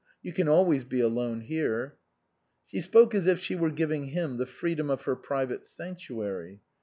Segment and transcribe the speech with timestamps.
[0.23, 1.93] You can always be alone here."
[2.65, 6.59] She spoke as if she were giving him the free dom of her private sanctuary.